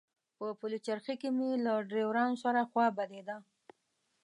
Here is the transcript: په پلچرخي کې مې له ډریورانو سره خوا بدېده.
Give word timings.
په 0.37 0.45
پلچرخي 0.59 1.15
کې 1.21 1.29
مې 1.37 1.49
له 1.65 1.73
ډریورانو 1.89 2.35
سره 2.43 2.61
خوا 2.69 2.85
بدېده. 2.97 3.35